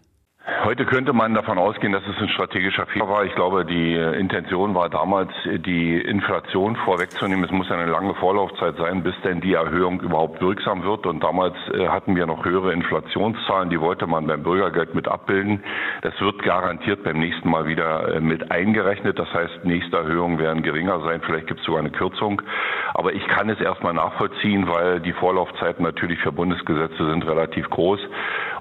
Heute 0.67 0.83
könnte 0.83 1.13
man 1.13 1.33
davon 1.33 1.57
ausgehen, 1.57 1.93
dass 1.93 2.03
es 2.05 2.21
ein 2.21 2.27
strategischer 2.27 2.85
Fehler 2.87 3.07
war. 3.07 3.23
Ich 3.23 3.33
glaube, 3.35 3.63
die 3.63 3.93
Intention 3.93 4.75
war 4.75 4.89
damals, 4.89 5.31
die 5.45 5.95
Inflation 5.95 6.75
vorwegzunehmen. 6.83 7.45
Es 7.45 7.51
muss 7.51 7.71
eine 7.71 7.85
lange 7.85 8.13
Vorlaufzeit 8.15 8.75
sein, 8.75 9.01
bis 9.01 9.13
denn 9.23 9.39
die 9.39 9.53
Erhöhung 9.53 10.01
überhaupt 10.01 10.41
wirksam 10.41 10.83
wird. 10.83 11.05
Und 11.05 11.23
damals 11.23 11.55
äh, 11.73 11.87
hatten 11.87 12.17
wir 12.17 12.25
noch 12.25 12.43
höhere 12.43 12.73
Inflationszahlen, 12.73 13.69
die 13.69 13.79
wollte 13.79 14.07
man 14.07 14.27
beim 14.27 14.43
Bürgergeld 14.43 14.93
mit 14.93 15.07
abbilden. 15.07 15.63
Das 16.01 16.19
wird 16.19 16.43
garantiert 16.43 17.01
beim 17.01 17.17
nächsten 17.17 17.49
Mal 17.49 17.65
wieder 17.65 18.15
äh, 18.15 18.19
mit 18.19 18.51
eingerechnet. 18.51 19.17
Das 19.17 19.33
heißt, 19.33 19.63
nächste 19.63 19.95
Erhöhungen 19.95 20.37
werden 20.37 20.63
geringer 20.63 20.99
sein. 20.99 21.21
Vielleicht 21.25 21.47
gibt 21.47 21.61
es 21.61 21.65
sogar 21.65 21.79
eine 21.79 21.91
Kürzung. 21.91 22.41
Aber 22.93 23.13
ich 23.13 23.25
kann 23.29 23.49
es 23.49 23.61
erstmal 23.61 23.93
nachvollziehen, 23.93 24.67
weil 24.67 24.99
die 24.99 25.13
Vorlaufzeiten 25.13 25.83
natürlich 25.85 26.19
für 26.19 26.33
Bundesgesetze 26.33 27.09
sind 27.09 27.25
relativ 27.25 27.69
groß. 27.69 28.01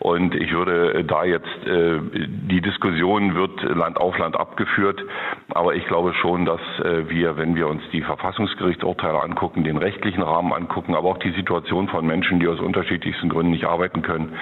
Und 0.01 0.35
ich 0.35 0.53
würde 0.53 1.05
da 1.05 1.25
jetzt 1.25 1.67
äh, 1.67 2.01
die 2.13 2.61
Diskussion 2.61 3.35
wird 3.35 3.63
Land 3.63 3.99
auf 3.99 4.17
Land 4.19 4.37
abgeführt. 4.37 5.01
Aber 5.55 5.75
ich 5.75 5.87
glaube 5.87 6.15
schon, 6.15 6.45
dass 6.45 6.61
äh, 6.83 7.09
wir, 7.09 7.37
wenn 7.37 7.55
wir 7.55 7.69
uns 7.69 7.83
die 7.93 8.03
Verfassungsgerichtsurteile 8.03 9.23
angucken, 9.23 9.65
den 9.65 9.79
rechtlichen 9.79 10.23
Rahmen 10.23 10.53
angucken, 10.53 10.95
aber 10.95 11.09
auch 11.09 11.19
die 11.19 11.33
Situation 11.33 11.89
von 11.89 12.07
Menschen, 12.07 12.41
die 12.41 12.49
aus 12.49 12.61
unterschiedlichsten 12.61 13.29
Gründen 13.29 13.53
nicht 13.53 13.65
arbeiten 13.65 14.03
können, 14.03 14.35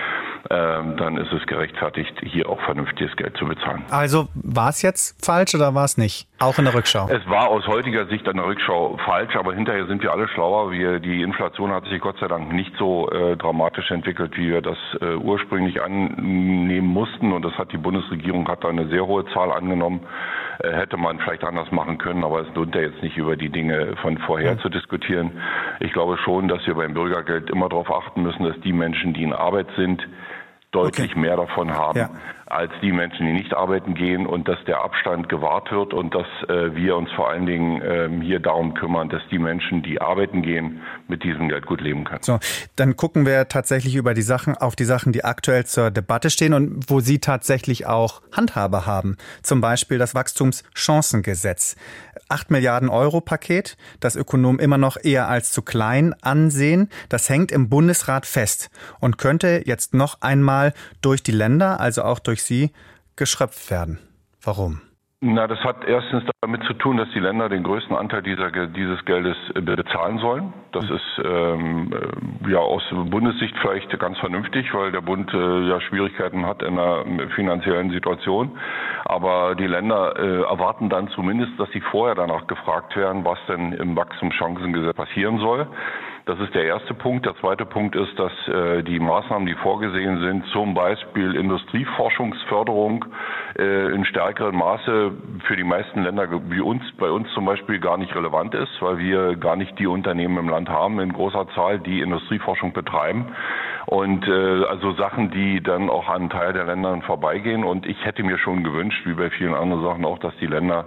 dann 0.48 1.16
ist 1.16 1.32
es 1.32 1.46
gerechtfertigt, 1.46 2.12
hier 2.22 2.48
auch 2.48 2.60
vernünftiges 2.62 3.14
Geld 3.16 3.36
zu 3.36 3.46
bezahlen. 3.46 3.82
Also 3.90 4.28
war 4.34 4.68
es 4.68 4.82
jetzt 4.82 5.24
falsch 5.24 5.54
oder 5.54 5.74
war 5.74 5.84
es 5.84 5.96
nicht? 5.96 6.28
Auch 6.38 6.58
in 6.58 6.64
der 6.64 6.74
Rückschau. 6.74 7.08
Es 7.08 7.26
war 7.28 7.48
aus 7.48 7.66
heutiger 7.66 8.06
Sicht 8.06 8.26
in 8.26 8.36
der 8.36 8.46
Rückschau 8.46 8.98
falsch, 9.04 9.34
aber 9.36 9.54
hinterher 9.54 9.86
sind 9.86 10.02
wir 10.02 10.12
alle 10.12 10.28
schlauer. 10.28 10.70
Wir, 10.70 11.00
die 11.00 11.22
Inflation 11.22 11.70
hat 11.70 11.84
sich 11.86 12.00
Gott 12.00 12.18
sei 12.18 12.28
Dank 12.28 12.52
nicht 12.52 12.72
so 12.78 13.10
äh, 13.10 13.36
dramatisch 13.36 13.90
entwickelt, 13.90 14.36
wie 14.36 14.50
wir 14.50 14.60
das 14.60 14.76
äh, 15.00 15.14
ursprünglich 15.14 15.80
annehmen 15.80 16.88
mussten. 16.88 17.32
Und 17.32 17.42
das 17.42 17.54
hat 17.54 17.72
die 17.72 17.78
Bundesregierung 17.78 18.46
hat 18.48 18.64
da 18.64 18.68
eine 18.68 18.88
sehr 18.88 19.06
hohe 19.06 19.24
Zahl 19.32 19.52
angenommen. 19.52 20.00
Äh, 20.58 20.72
hätte 20.72 20.96
man 20.96 21.18
vielleicht 21.18 21.44
anders 21.44 21.70
machen 21.72 21.98
können, 21.98 22.24
aber 22.24 22.40
es 22.40 22.54
lohnt 22.54 22.74
ja 22.74 22.82
jetzt 22.82 23.02
nicht 23.02 23.16
über 23.16 23.36
die 23.36 23.48
Dinge 23.48 23.96
von 24.02 24.18
vorher 24.18 24.54
mhm. 24.54 24.60
zu 24.60 24.68
diskutieren. 24.68 25.32
Ich 25.80 25.92
glaube 25.92 26.16
schon, 26.18 26.48
dass 26.48 26.66
wir 26.66 26.74
beim 26.74 26.94
Bürgergeld 26.94 27.50
immer 27.50 27.68
darauf 27.68 27.90
achten 27.90 28.22
müssen, 28.22 28.44
dass 28.44 28.58
die 28.60 28.72
Menschen, 28.72 29.14
die 29.14 29.22
in 29.22 29.32
Arbeit 29.32 29.68
sind, 29.76 30.06
deutlich 30.74 31.12
okay. 31.12 31.20
mehr 31.20 31.36
davon 31.36 31.72
haben 31.72 31.98
ja. 31.98 32.10
Als 32.46 32.72
die 32.82 32.92
Menschen, 32.92 33.26
die 33.26 33.32
nicht 33.32 33.54
arbeiten 33.54 33.94
gehen 33.94 34.26
und 34.26 34.48
dass 34.48 34.58
der 34.66 34.82
Abstand 34.82 35.28
gewahrt 35.28 35.70
wird 35.72 35.94
und 35.94 36.14
dass 36.14 36.26
äh, 36.48 36.74
wir 36.74 36.96
uns 36.96 37.10
vor 37.12 37.30
allen 37.30 37.46
Dingen 37.46 37.80
ähm, 37.84 38.20
hier 38.20 38.38
darum 38.38 38.74
kümmern, 38.74 39.08
dass 39.08 39.22
die 39.30 39.38
Menschen, 39.38 39.82
die 39.82 40.00
arbeiten 40.00 40.42
gehen, 40.42 40.82
mit 41.08 41.24
diesem 41.24 41.48
Geld 41.48 41.66
gut 41.66 41.80
leben 41.80 42.04
können. 42.04 42.22
So, 42.22 42.38
dann 42.76 42.96
gucken 42.96 43.26
wir 43.26 43.48
tatsächlich 43.48 43.96
über 43.96 44.14
die 44.14 44.22
Sachen 44.22 44.56
auf 44.56 44.76
die 44.76 44.84
Sachen, 44.84 45.12
die 45.12 45.24
aktuell 45.24 45.64
zur 45.64 45.90
Debatte 45.90 46.30
stehen 46.30 46.52
und 46.52 46.90
wo 46.90 47.00
Sie 47.00 47.18
tatsächlich 47.18 47.86
auch 47.86 48.20
Handhabe 48.32 48.86
haben. 48.86 49.16
Zum 49.42 49.60
Beispiel 49.60 49.98
das 49.98 50.14
Wachstumschancengesetz. 50.14 51.76
8 52.28 52.50
Milliarden 52.50 52.88
Euro 52.88 53.20
Paket, 53.20 53.76
das 54.00 54.16
Ökonomen 54.16 54.58
immer 54.58 54.78
noch 54.78 54.96
eher 55.02 55.28
als 55.28 55.52
zu 55.52 55.62
klein 55.62 56.14
ansehen. 56.22 56.88
Das 57.08 57.28
hängt 57.28 57.52
im 57.52 57.68
Bundesrat 57.68 58.26
fest 58.26 58.70
und 59.00 59.18
könnte 59.18 59.62
jetzt 59.66 59.94
noch 59.94 60.20
einmal 60.22 60.72
durch 61.02 61.22
die 61.22 61.32
Länder, 61.32 61.80
also 61.80 62.02
auch 62.02 62.18
durch 62.18 62.33
Sie, 62.42 62.72
geschröpft 63.16 63.70
werden. 63.70 63.98
Warum? 64.42 64.80
Na, 65.26 65.46
das 65.46 65.58
hat 65.60 65.86
erstens 65.86 66.22
damit 66.42 66.62
zu 66.64 66.74
tun, 66.74 66.98
dass 66.98 67.08
die 67.14 67.18
Länder 67.18 67.48
den 67.48 67.62
größten 67.62 67.96
Anteil 67.96 68.20
dieser, 68.20 68.50
dieses 68.66 69.02
Geldes 69.06 69.38
äh, 69.54 69.62
bezahlen 69.62 70.18
sollen. 70.18 70.52
Das 70.72 70.84
ist 70.84 71.22
ähm, 71.24 71.90
äh, 72.44 72.50
ja 72.50 72.58
aus 72.58 72.82
Bundessicht 72.92 73.54
vielleicht 73.62 73.98
ganz 73.98 74.18
vernünftig, 74.18 74.74
weil 74.74 74.92
der 74.92 75.00
Bund 75.00 75.32
äh, 75.32 75.68
ja 75.68 75.80
Schwierigkeiten 75.80 76.44
hat 76.44 76.62
in 76.62 76.78
einer 76.78 77.04
finanziellen 77.34 77.90
Situation. 77.90 78.58
Aber 79.06 79.54
die 79.54 79.66
Länder 79.66 80.14
äh, 80.18 80.42
erwarten 80.42 80.90
dann 80.90 81.08
zumindest, 81.08 81.52
dass 81.58 81.70
sie 81.70 81.80
vorher 81.80 82.14
danach 82.14 82.46
gefragt 82.46 82.94
werden, 82.94 83.24
was 83.24 83.38
denn 83.48 83.72
im 83.72 83.96
Wachstumschancengesetz 83.96 84.94
passieren 84.94 85.38
soll. 85.38 85.66
Das 86.26 86.40
ist 86.40 86.54
der 86.54 86.64
erste 86.64 86.94
Punkt. 86.94 87.26
Der 87.26 87.36
zweite 87.36 87.66
Punkt 87.66 87.94
ist, 87.94 88.18
dass 88.18 88.32
äh, 88.48 88.82
die 88.82 88.98
Maßnahmen, 88.98 89.46
die 89.46 89.54
vorgesehen 89.56 90.20
sind, 90.20 90.46
zum 90.52 90.72
Beispiel 90.72 91.34
Industrieforschungsförderung 91.34 93.04
äh, 93.58 93.92
in 93.94 94.06
stärkerem 94.06 94.56
Maße 94.56 95.12
für 95.46 95.56
die 95.56 95.64
meisten 95.64 96.02
Länder 96.02 96.26
wie 96.48 96.60
uns, 96.60 96.82
bei 96.96 97.10
uns 97.10 97.30
zum 97.34 97.44
Beispiel 97.44 97.78
gar 97.78 97.98
nicht 97.98 98.14
relevant 98.14 98.54
ist, 98.54 98.70
weil 98.80 98.96
wir 98.96 99.36
gar 99.36 99.56
nicht 99.56 99.78
die 99.78 99.86
Unternehmen 99.86 100.38
im 100.38 100.48
Land 100.48 100.70
haben 100.70 100.98
in 100.98 101.12
großer 101.12 101.46
Zahl, 101.54 101.78
die 101.78 102.00
Industrieforschung 102.00 102.72
betreiben. 102.72 103.26
Und 103.84 104.26
äh, 104.26 104.64
also 104.64 104.92
Sachen, 104.92 105.30
die 105.30 105.62
dann 105.62 105.90
auch 105.90 106.08
an 106.08 106.30
Teil 106.30 106.54
der 106.54 106.64
Länder 106.64 106.98
vorbeigehen. 107.02 107.64
Und 107.64 107.84
ich 107.84 108.02
hätte 108.02 108.22
mir 108.22 108.38
schon 108.38 108.64
gewünscht, 108.64 109.04
wie 109.04 109.12
bei 109.12 109.28
vielen 109.28 109.54
anderen 109.54 109.82
Sachen 109.82 110.06
auch, 110.06 110.18
dass 110.20 110.34
die 110.38 110.46
Länder 110.46 110.86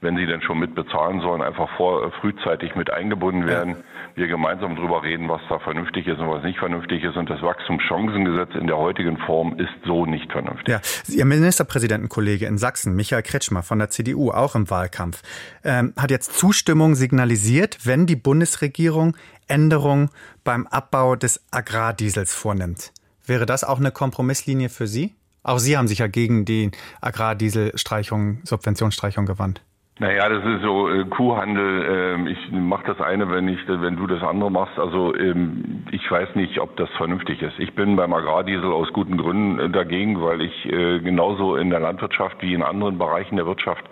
wenn 0.00 0.16
sie 0.16 0.26
denn 0.26 0.42
schon 0.42 0.58
mit 0.58 0.74
bezahlen 0.74 1.20
sollen, 1.20 1.42
einfach 1.42 1.68
vor, 1.76 2.10
frühzeitig 2.20 2.76
mit 2.76 2.92
eingebunden 2.92 3.46
werden. 3.46 3.70
Ja. 3.70 3.76
Wir 4.14 4.26
gemeinsam 4.26 4.76
darüber 4.76 5.02
reden, 5.02 5.28
was 5.28 5.40
da 5.48 5.58
vernünftig 5.58 6.06
ist 6.06 6.18
und 6.18 6.28
was 6.28 6.42
nicht 6.42 6.58
vernünftig 6.58 7.02
ist. 7.04 7.16
Und 7.16 7.30
das 7.30 7.40
Wachstumschancengesetz 7.42 8.54
in 8.54 8.66
der 8.66 8.76
heutigen 8.76 9.16
Form 9.18 9.58
ist 9.58 9.70
so 9.84 10.06
nicht 10.06 10.30
vernünftig. 10.32 10.68
Ja, 10.68 10.80
Ihr 11.08 11.24
Ministerpräsidentenkollege 11.24 12.46
in 12.46 12.58
Sachsen, 12.58 12.94
Michael 12.94 13.22
Kretschmer 13.22 13.62
von 13.62 13.78
der 13.78 13.90
CDU, 13.90 14.30
auch 14.30 14.54
im 14.54 14.70
Wahlkampf, 14.70 15.22
ähm, 15.64 15.92
hat 15.96 16.10
jetzt 16.10 16.38
Zustimmung 16.38 16.94
signalisiert, 16.94 17.78
wenn 17.84 18.06
die 18.06 18.16
Bundesregierung 18.16 19.16
Änderungen 19.46 20.10
beim 20.44 20.66
Abbau 20.66 21.16
des 21.16 21.44
Agrardiesels 21.50 22.34
vornimmt. 22.34 22.92
Wäre 23.24 23.46
das 23.46 23.64
auch 23.64 23.78
eine 23.78 23.90
Kompromisslinie 23.90 24.68
für 24.68 24.86
Sie? 24.86 25.14
Auch 25.42 25.58
Sie 25.58 25.76
haben 25.76 25.88
sich 25.88 25.98
ja 25.98 26.08
gegen 26.08 26.44
die 26.44 26.70
Agrardieselstreichung, 27.00 28.40
Subventionsstreichung 28.44 29.26
gewandt. 29.26 29.62
Naja, 30.00 30.28
das 30.28 30.44
ist 30.44 30.62
so 30.62 30.88
äh, 30.88 31.04
Kuhhandel. 31.06 31.86
Ähm, 31.90 32.26
ich 32.28 32.52
mache 32.52 32.84
das 32.86 33.00
eine, 33.00 33.28
wenn 33.30 33.48
ich, 33.48 33.58
wenn 33.66 33.96
du 33.96 34.06
das 34.06 34.22
andere 34.22 34.48
machst. 34.48 34.78
Also 34.78 35.12
ähm, 35.16 35.82
ich 35.90 36.08
weiß 36.08 36.36
nicht, 36.36 36.60
ob 36.60 36.76
das 36.76 36.88
vernünftig 36.90 37.42
ist. 37.42 37.58
Ich 37.58 37.74
bin 37.74 37.96
beim 37.96 38.12
Agrardiesel 38.12 38.70
aus 38.72 38.92
guten 38.92 39.16
Gründen 39.16 39.58
äh, 39.58 39.70
dagegen, 39.70 40.22
weil 40.22 40.40
ich 40.42 40.66
äh, 40.66 41.00
genauso 41.00 41.56
in 41.56 41.70
der 41.70 41.80
Landwirtschaft 41.80 42.40
wie 42.42 42.54
in 42.54 42.62
anderen 42.62 42.96
Bereichen 42.96 43.34
der 43.34 43.46
Wirtschaft 43.46 43.82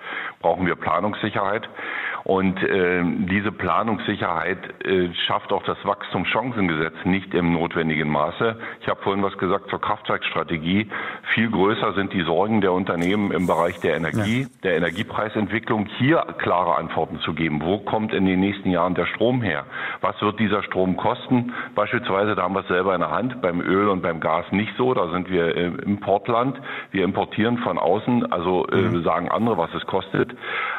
brauchen 0.40 0.64
wir 0.66 0.76
Planungssicherheit. 0.76 1.68
Und 2.26 2.60
äh, 2.60 3.04
diese 3.30 3.52
Planungssicherheit 3.52 4.84
äh, 4.84 5.14
schafft 5.14 5.52
auch 5.52 5.62
das 5.62 5.78
Wachstumschancengesetz 5.84 7.04
nicht 7.04 7.32
im 7.34 7.52
notwendigen 7.52 8.08
Maße. 8.08 8.58
Ich 8.80 8.88
habe 8.88 9.00
vorhin 9.00 9.22
was 9.22 9.38
gesagt 9.38 9.70
zur 9.70 9.80
Kraftwerkstrategie. 9.80 10.88
Viel 11.34 11.48
größer 11.52 11.92
sind 11.92 12.12
die 12.12 12.22
Sorgen 12.22 12.60
der 12.60 12.72
Unternehmen 12.72 13.30
im 13.30 13.46
Bereich 13.46 13.78
der 13.78 13.94
Energie, 13.94 14.40
ja. 14.40 14.48
der 14.64 14.76
Energiepreisentwicklung, 14.76 15.86
hier 15.98 16.26
klare 16.38 16.74
Antworten 16.74 17.20
zu 17.20 17.32
geben. 17.32 17.62
Wo 17.62 17.78
kommt 17.78 18.12
in 18.12 18.26
den 18.26 18.40
nächsten 18.40 18.70
Jahren 18.70 18.96
der 18.96 19.06
Strom 19.06 19.40
her? 19.40 19.64
Was 20.00 20.20
wird 20.20 20.40
dieser 20.40 20.64
Strom 20.64 20.96
kosten? 20.96 21.52
Beispielsweise, 21.76 22.34
da 22.34 22.42
haben 22.42 22.54
wir 22.54 22.62
es 22.62 22.68
selber 22.68 22.92
in 22.96 23.02
der 23.02 23.12
Hand, 23.12 23.40
beim 23.40 23.60
Öl 23.60 23.88
und 23.88 24.02
beim 24.02 24.18
Gas 24.18 24.46
nicht 24.50 24.72
so. 24.76 24.94
Da 24.94 25.12
sind 25.12 25.30
wir 25.30 25.54
im 25.54 25.78
Importland. 25.78 26.60
Wir 26.90 27.04
importieren 27.04 27.58
von 27.58 27.78
außen, 27.78 28.32
also 28.32 28.66
äh, 28.66 28.78
mhm. 28.78 29.04
sagen 29.04 29.28
andere, 29.28 29.58
was 29.58 29.72
es 29.74 29.86
kostet. 29.86 30.36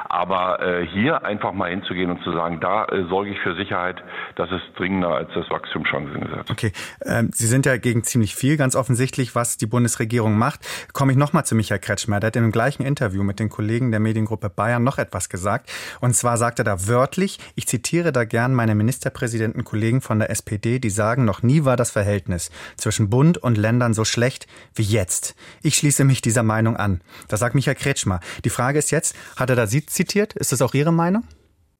Aber 0.09 0.61
äh, 0.61 0.85
hier 0.85 1.23
einfach 1.37 1.53
mal 1.53 1.69
hinzugehen 1.69 2.09
und 2.09 2.23
zu 2.23 2.31
sagen, 2.31 2.59
da 2.59 2.85
äh, 2.85 3.05
sorge 3.09 3.29
ich 3.29 3.39
für 3.39 3.55
Sicherheit, 3.55 4.01
das 4.35 4.49
ist 4.51 4.63
dringender 4.75 5.09
als 5.09 5.29
das 5.35 5.47
Wachstumschancengesetz. 5.51 6.49
Okay, 6.49 6.71
ähm, 7.05 7.29
Sie 7.31 7.45
sind 7.45 7.67
ja 7.67 7.77
gegen 7.77 8.03
ziemlich 8.03 8.35
viel, 8.35 8.57
ganz 8.57 8.75
offensichtlich, 8.75 9.35
was 9.35 9.57
die 9.57 9.67
Bundesregierung 9.67 10.35
macht. 10.37 10.61
Komme 10.93 11.11
ich 11.11 11.17
nochmal 11.17 11.45
zu 11.45 11.53
Michael 11.53 11.79
Kretschmer. 11.79 12.19
Der 12.19 12.27
hat 12.27 12.35
im 12.35 12.51
gleichen 12.51 12.83
Interview 12.83 13.21
mit 13.21 13.39
den 13.39 13.49
Kollegen 13.49 13.91
der 13.91 13.99
Mediengruppe 13.99 14.49
Bayern 14.49 14.83
noch 14.83 14.97
etwas 14.97 15.29
gesagt. 15.29 15.71
Und 16.01 16.15
zwar 16.15 16.37
sagt 16.37 16.59
er 16.59 16.65
da 16.65 16.87
wörtlich, 16.87 17.37
ich 17.55 17.67
zitiere 17.67 18.11
da 18.11 18.23
gern 18.23 18.55
meine 18.55 18.73
Ministerpräsidentenkollegen 18.73 20.01
von 20.01 20.17
der 20.17 20.31
SPD, 20.31 20.79
die 20.79 20.89
sagen, 20.89 21.23
noch 21.23 21.43
nie 21.43 21.65
war 21.65 21.77
das 21.77 21.91
Verhältnis 21.91 22.49
zwischen 22.77 23.11
Bund 23.11 23.37
und 23.37 23.57
Ländern 23.57 23.93
so 23.93 24.05
schlecht 24.05 24.47
wie 24.73 24.83
jetzt. 24.83 25.35
Ich 25.61 25.75
schließe 25.75 26.03
mich 26.03 26.21
dieser 26.21 26.43
Meinung 26.43 26.77
an. 26.77 27.01
Das 27.27 27.41
sagt 27.41 27.53
Michael 27.53 27.75
Kretschmer. 27.75 28.21
Die 28.43 28.49
Frage 28.49 28.79
ist 28.79 28.89
jetzt, 28.89 29.15
hat 29.35 29.51
er 29.51 29.55
da 29.55 29.67
Sie 29.67 29.85
zitiert? 29.85 30.33
Ist 30.33 30.51
das 30.51 30.61
auch 30.61 30.73
Ihre 30.73 30.91
Meinung? 30.91 31.23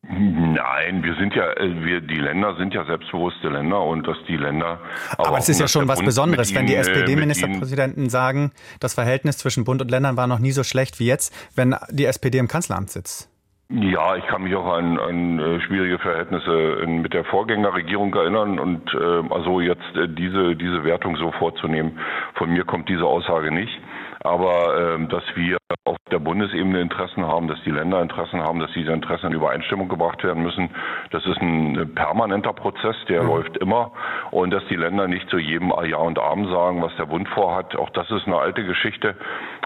Nein, 0.03 1.03
wir 1.03 1.15
sind 1.15 1.33
ja, 1.33 1.51
äh, 1.53 1.83
wir, 1.83 2.01
die 2.01 2.15
Länder 2.15 2.55
sind 2.55 2.73
ja 2.73 2.85
selbstbewusste 2.85 3.49
Länder 3.49 3.81
und 3.81 4.07
dass 4.07 4.17
die 4.27 4.37
Länder. 4.37 4.79
Aber 5.17 5.37
es 5.37 5.49
ist 5.49 5.59
ja 5.59 5.67
schon 5.67 5.87
was 5.87 6.01
Besonderes, 6.01 6.55
wenn 6.55 6.65
die 6.65 6.75
äh, 6.75 6.79
SPD-Ministerpräsidenten 6.79 8.09
sagen, 8.09 8.51
das 8.79 8.93
Verhältnis 8.93 9.37
zwischen 9.37 9.65
Bund 9.65 9.81
und 9.81 9.91
Ländern 9.91 10.15
war 10.15 10.27
noch 10.27 10.39
nie 10.39 10.51
so 10.51 10.63
schlecht 10.63 10.99
wie 10.99 11.07
jetzt, 11.07 11.33
wenn 11.55 11.75
die 11.89 12.05
SPD 12.05 12.37
im 12.37 12.47
Kanzleramt 12.47 12.89
sitzt. 12.89 13.29
Ja, 13.69 14.15
ich 14.15 14.25
kann 14.27 14.43
mich 14.43 14.55
auch 14.55 14.65
an, 14.65 14.97
an 14.97 15.39
äh, 15.39 15.59
schwierige 15.59 15.99
Verhältnisse 15.99 16.85
mit 16.87 17.13
der 17.13 17.25
Vorgängerregierung 17.25 18.13
erinnern 18.13 18.59
und 18.59 18.93
äh, 18.93 19.33
also 19.33 19.59
jetzt 19.59 19.93
äh, 19.95 20.07
diese 20.07 20.55
diese 20.55 20.85
Wertung 20.85 21.17
so 21.17 21.33
vorzunehmen, 21.33 21.99
von 22.35 22.49
mir 22.49 22.63
kommt 22.63 22.87
diese 22.87 23.03
Aussage 23.03 23.51
nicht. 23.51 23.77
Aber 24.21 24.95
ähm, 24.95 25.09
dass 25.09 25.24
wir 25.36 25.57
auf 25.86 25.97
der 26.12 26.19
Bundesebene 26.19 26.81
Interessen 26.81 27.25
haben, 27.25 27.47
dass 27.47 27.62
die 27.63 27.71
Länder 27.71 28.01
Interessen 28.01 28.41
haben, 28.41 28.59
dass 28.59 28.71
diese 28.74 28.91
Interessen 28.91 29.27
in 29.27 29.33
Übereinstimmung 29.33 29.89
gebracht 29.89 30.24
werden 30.24 30.43
müssen, 30.43 30.69
das 31.12 31.25
ist 31.25 31.41
ein 31.41 31.93
permanenter 31.95 32.53
Prozess, 32.53 32.95
der 33.07 33.24
mhm. 33.24 33.29
läuft 33.29 33.57
immer. 33.57 33.91
Und 34.31 34.51
dass 34.51 34.63
die 34.69 34.75
Länder 34.75 35.07
nicht 35.07 35.29
zu 35.29 35.38
jedem 35.38 35.74
Ja 35.86 35.97
und 35.97 36.19
Arm 36.19 36.50
sagen, 36.50 36.81
was 36.81 36.95
der 36.97 37.05
Bund 37.05 37.27
vorhat, 37.29 37.75
auch 37.75 37.89
das 37.91 38.09
ist 38.12 38.27
eine 38.27 38.38
alte 38.38 38.63
Geschichte. 38.63 39.15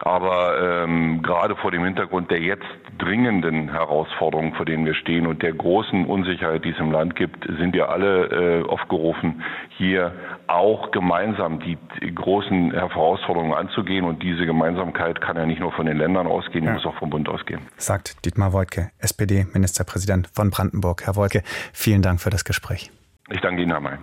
Aber 0.02 0.84
ähm, 0.84 1.22
gerade 1.22 1.56
vor 1.56 1.72
dem 1.72 1.84
Hintergrund 1.84 2.32
der 2.32 2.40
jetzt 2.40 2.66
dringenden 2.98 3.70
Herausforderungen, 3.70 4.54
vor 4.54 4.66
denen 4.66 4.86
wir 4.86 4.94
stehen 4.94 5.28
und 5.28 5.42
der 5.42 5.54
großen 5.54 6.06
Unsicherheit, 6.06 6.66
die 6.66 6.70
es 6.70 6.80
im 6.80 6.92
Land 6.92 7.16
gibt, 7.16 7.46
sind 7.46 7.74
wir 7.74 7.90
alle 7.90 8.62
äh, 8.62 8.68
aufgerufen, 8.68 9.44
hier 9.78 10.14
auch 10.48 10.92
gemeinsam 10.92 11.60
die, 11.60 11.78
die 12.02 12.14
großen 12.14 12.72
Herausforderungen 12.72 13.54
anzugehen. 13.54 14.06
Und 14.06 14.22
diese 14.22 14.41
Gemeinsamkeit 14.46 15.22
kann 15.22 15.38
ja 15.38 15.46
nicht 15.46 15.60
nur 15.60 15.72
von 15.72 15.86
den 15.86 15.98
Ländern 15.98 16.28
ausgehen, 16.28 16.66
ja. 16.66 16.74
muss 16.74 16.86
auch 16.86 16.96
vom 16.96 17.10
Bund 17.10 17.30
ausgehen. 17.30 17.62
Sagt 17.78 18.26
Dietmar 18.26 18.54
Woidke, 18.54 18.92
SPD-Ministerpräsident 19.00 20.30
von 20.34 20.50
Brandenburg. 20.52 21.06
Herr 21.06 21.16
Woidke, 21.16 21.44
vielen 21.74 22.02
Dank 22.02 22.22
für 22.22 22.30
das 22.30 22.44
Gespräch. 22.44 22.92
Ich 23.30 23.42
danke 23.42 23.62
Ihnen, 23.62 23.72
Herr 23.72 23.80
May. 23.80 23.98